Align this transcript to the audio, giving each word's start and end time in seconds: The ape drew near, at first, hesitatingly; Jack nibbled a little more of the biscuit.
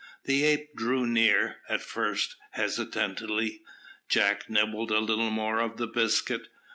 The 0.23 0.43
ape 0.45 0.73
drew 0.75 1.05
near, 1.05 1.57
at 1.69 1.83
first, 1.83 2.35
hesitatingly; 2.53 3.61
Jack 4.09 4.49
nibbled 4.49 4.89
a 4.89 4.97
little 4.97 5.29
more 5.29 5.59
of 5.59 5.77
the 5.77 5.85
biscuit. 5.85 6.47